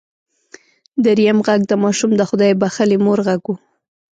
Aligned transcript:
دريم 1.05 1.37
غږ 1.47 1.61
د 1.67 1.73
ماشوم 1.83 2.11
د 2.15 2.21
خدای 2.29 2.51
بښلې 2.61 2.97
مور 3.05 3.19
غږ 3.27 3.41
و. 3.47 3.51